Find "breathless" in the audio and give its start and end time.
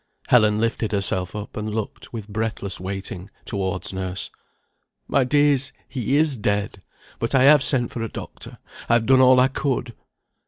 2.27-2.79